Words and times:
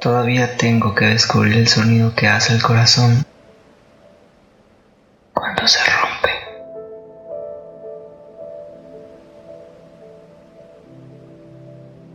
Todavía 0.00 0.56
tengo 0.56 0.94
que 0.94 1.04
descubrir 1.04 1.58
el 1.58 1.68
sonido 1.68 2.14
que 2.14 2.26
hace 2.26 2.54
el 2.54 2.62
corazón 2.62 3.26
cuando 5.34 5.68
se 5.68 5.78
rompe. 5.84 6.30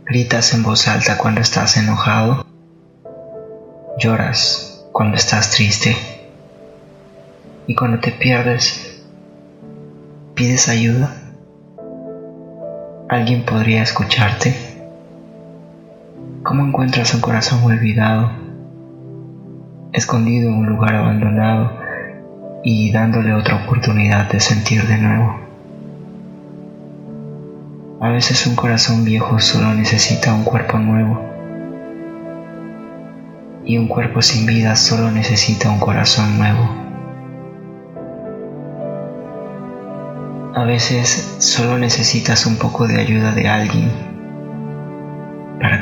Gritas 0.04 0.52
en 0.52 0.64
voz 0.64 0.88
alta 0.88 1.16
cuando 1.16 1.40
estás 1.40 1.76
enojado. 1.76 2.44
Lloras 3.98 4.84
cuando 4.90 5.16
estás 5.16 5.52
triste. 5.52 5.96
Y 7.68 7.76
cuando 7.76 8.00
te 8.00 8.10
pierdes, 8.10 9.00
pides 10.34 10.68
ayuda. 10.68 11.14
¿Alguien 13.08 13.44
podría 13.44 13.84
escucharte? 13.84 14.65
¿Cómo 16.46 16.64
encuentras 16.64 17.12
un 17.12 17.20
corazón 17.20 17.64
olvidado, 17.64 18.30
escondido 19.92 20.48
en 20.48 20.54
un 20.54 20.66
lugar 20.66 20.94
abandonado 20.94 21.72
y 22.62 22.92
dándole 22.92 23.34
otra 23.34 23.64
oportunidad 23.64 24.30
de 24.30 24.38
sentir 24.38 24.86
de 24.86 24.96
nuevo? 24.96 25.40
A 28.00 28.10
veces 28.10 28.46
un 28.46 28.54
corazón 28.54 29.04
viejo 29.04 29.40
solo 29.40 29.74
necesita 29.74 30.32
un 30.32 30.44
cuerpo 30.44 30.78
nuevo 30.78 31.20
y 33.64 33.76
un 33.78 33.88
cuerpo 33.88 34.22
sin 34.22 34.46
vida 34.46 34.76
solo 34.76 35.10
necesita 35.10 35.68
un 35.68 35.80
corazón 35.80 36.38
nuevo. 36.38 36.70
A 40.54 40.62
veces 40.62 41.38
solo 41.40 41.76
necesitas 41.76 42.46
un 42.46 42.54
poco 42.54 42.86
de 42.86 43.00
ayuda 43.00 43.32
de 43.32 43.48
alguien 43.48 44.15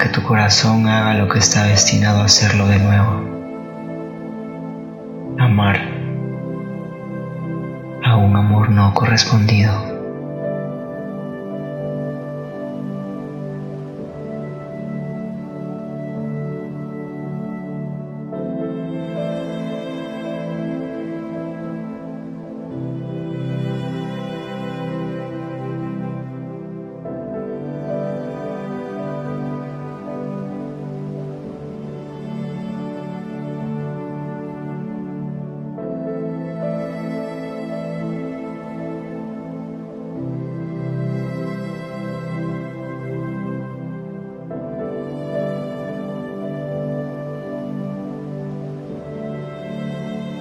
que 0.04 0.10
tu 0.10 0.22
corazón 0.22 0.86
haga 0.86 1.14
lo 1.14 1.28
que 1.28 1.38
está 1.38 1.62
destinado 1.62 2.20
a 2.20 2.26
hacerlo 2.26 2.66
de 2.66 2.78
nuevo. 2.78 3.24
Amar 5.38 5.80
a 8.04 8.14
un 8.16 8.36
amor 8.36 8.68
no 8.68 8.92
correspondido. 8.92 9.93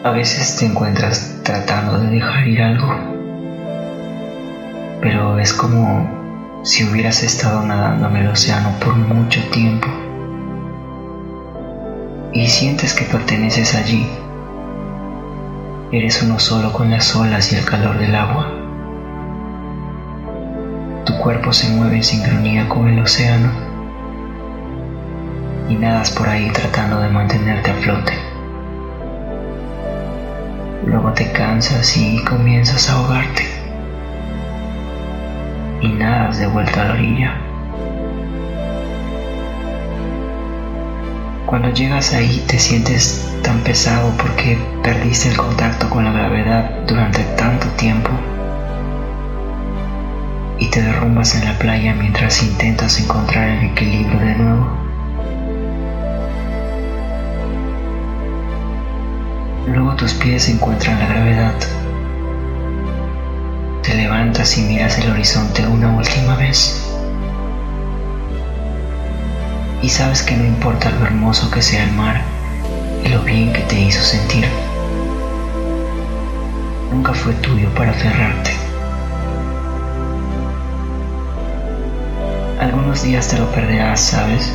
A 0.03 0.11
veces 0.11 0.57
te 0.57 0.65
encuentras 0.65 1.39
tratando 1.43 1.97
de 1.97 2.09
dejar 2.09 2.45
ir 2.45 2.61
algo, 2.61 2.93
pero 4.99 5.39
es 5.39 5.53
como 5.53 6.61
si 6.61 6.83
hubieras 6.83 7.23
estado 7.23 7.65
nadando 7.65 8.09
en 8.09 8.17
el 8.17 8.27
océano 8.27 8.73
por 8.83 8.97
mucho 8.97 9.39
tiempo 9.49 9.87
y 12.33 12.45
sientes 12.49 12.93
que 12.93 13.05
perteneces 13.05 13.75
allí. 13.75 14.05
Eres 15.93 16.21
uno 16.21 16.37
solo 16.37 16.73
con 16.73 16.91
las 16.91 17.15
olas 17.15 17.53
y 17.53 17.55
el 17.55 17.63
calor 17.63 17.97
del 17.97 18.13
agua. 18.13 18.51
Tu 21.05 21.17
cuerpo 21.19 21.53
se 21.53 21.69
mueve 21.69 21.95
en 21.95 22.03
sincronía 22.03 22.67
con 22.67 22.89
el 22.89 22.99
océano 22.99 23.51
y 25.69 25.75
nadas 25.75 26.11
por 26.11 26.27
ahí 26.27 26.49
tratando 26.51 26.99
de 26.99 27.07
mantenerte 27.07 27.71
a 27.71 27.75
flote. 27.75 28.32
Luego 30.85 31.13
te 31.13 31.31
cansas 31.31 31.95
y 31.97 32.23
comienzas 32.23 32.89
a 32.89 32.93
ahogarte. 32.93 33.43
Y 35.81 35.87
nadas 35.87 36.39
de 36.39 36.47
vuelta 36.47 36.81
a 36.81 36.85
la 36.85 36.93
orilla. 36.93 37.37
Cuando 41.45 41.69
llegas 41.69 42.13
ahí 42.13 42.43
te 42.47 42.57
sientes 42.57 43.31
tan 43.43 43.59
pesado 43.59 44.11
porque 44.17 44.57
perdiste 44.81 45.29
el 45.29 45.37
contacto 45.37 45.89
con 45.89 46.03
la 46.03 46.11
gravedad 46.11 46.85
durante 46.87 47.23
tanto 47.37 47.67
tiempo 47.77 48.09
y 50.57 50.67
te 50.69 50.81
derrumbas 50.81 51.35
en 51.35 51.45
la 51.45 51.57
playa 51.59 51.93
mientras 51.93 52.41
intentas 52.41 52.99
encontrar 52.99 53.49
el 53.49 53.65
equilibrio 53.65 54.19
de 54.19 54.35
nuevo. 54.35 54.82
Luego 59.67 59.95
tus 59.95 60.13
pies 60.13 60.49
encuentran 60.49 60.99
la 60.99 61.07
gravedad. 61.07 61.53
Te 63.81 63.93
levantas 63.95 64.57
y 64.57 64.61
miras 64.61 64.99
el 64.99 65.09
horizonte 65.09 65.65
una 65.65 65.89
última 65.89 66.35
vez. 66.35 66.85
Y 69.81 69.87
sabes 69.87 70.21
que 70.21 70.35
no 70.35 70.43
importa 70.43 70.91
lo 70.91 71.05
hermoso 71.05 71.49
que 71.49 71.61
sea 71.61 71.85
el 71.85 71.91
mar 71.93 72.21
y 73.05 73.07
lo 73.07 73.21
bien 73.21 73.53
que 73.53 73.61
te 73.61 73.79
hizo 73.79 74.01
sentir. 74.03 74.45
Nunca 76.91 77.13
fue 77.13 77.33
tuyo 77.35 77.69
para 77.73 77.91
aferrarte. 77.91 78.51
Algunos 82.59 83.03
días 83.03 83.29
te 83.29 83.37
lo 83.37 83.49
perderás, 83.51 84.01
¿sabes? 84.01 84.51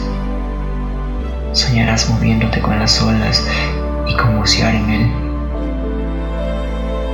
Soñarás 1.52 2.10
moviéndote 2.10 2.60
con 2.60 2.78
las 2.78 3.00
olas 3.00 3.42
con 4.18 4.36
en 4.36 4.90
él. 4.90 5.10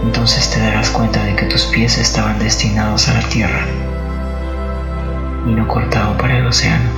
Entonces 0.03 0.51
te 0.51 0.61
darás 0.61 0.91
cuenta 0.91 1.23
de 1.23 1.37
que 1.37 1.47
tus 1.47 1.67
pies 1.67 1.99
estaban 1.99 2.39
destinados 2.39 3.09
a 3.09 3.15
la 3.15 3.29
tierra 3.29 3.61
y 5.47 5.53
no 5.53 5.69
cortado 5.69 6.17
para 6.19 6.39
el 6.39 6.47
océano. 6.47 6.91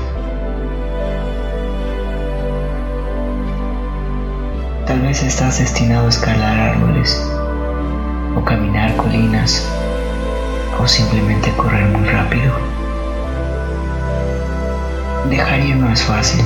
Tal 4.86 5.00
vez 5.00 5.22
estás 5.22 5.58
destinado 5.58 6.06
a 6.06 6.10
escalar 6.10 6.58
árboles 6.58 7.20
o 8.36 8.44
caminar 8.44 8.96
colinas 8.96 9.68
o 10.80 10.86
simplemente 10.86 11.50
correr 11.56 11.86
muy 11.88 12.08
rápido. 12.08 12.54
Dejar 15.28 15.60
ir 15.60 15.76
no 15.76 15.92
es 15.92 16.02
fácil 16.02 16.44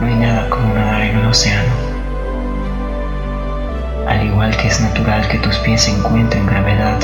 no 0.00 0.06
hay 0.06 0.14
nada 0.14 0.37
como 0.37 0.37
en 1.08 1.18
un 1.18 1.26
océano. 1.26 1.72
Al 4.06 4.24
igual 4.24 4.56
que 4.56 4.68
es 4.68 4.80
natural 4.80 5.26
que 5.28 5.38
tus 5.38 5.56
pies 5.58 5.82
se 5.82 5.90
encuentren 5.92 6.46
gravedad, 6.46 6.98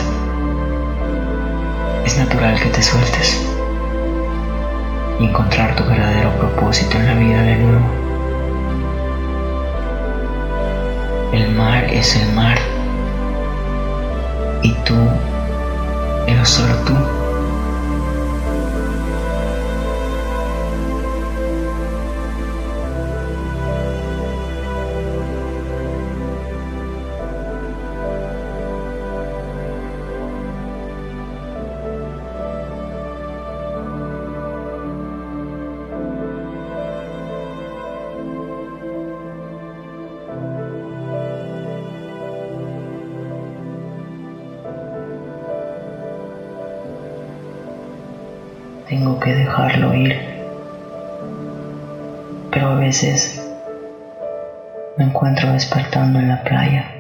es 2.05 2.19
natural 2.19 2.61
que 2.61 2.69
te 2.69 2.83
sueltes 2.83 3.47
y 5.19 5.25
encontrar 5.27 5.75
tu 5.77 5.85
verdadero 5.85 6.31
propósito 6.33 6.99
en 6.99 7.07
la 7.07 7.15
vida 7.15 7.43
de 7.43 7.57
nuevo. 7.57 8.05
El 11.33 11.51
mar 11.55 11.85
es 11.85 12.17
el 12.17 12.33
mar 12.35 12.59
y 14.63 14.73
tú 14.85 14.95
eres 16.27 16.49
solo 16.49 16.75
tú. 16.87 16.95
Tengo 48.89 49.19
que 49.21 49.35
dejarlo 49.35 49.95
ir. 49.95 50.17
Pero 52.51 52.69
a 52.69 52.75
veces 52.77 53.41
me 54.97 55.05
encuentro 55.05 55.53
despertando 55.53 56.19
en 56.19 56.29
la 56.29 56.43
playa 56.43 56.94